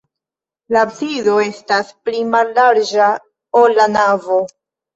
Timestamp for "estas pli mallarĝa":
1.49-3.13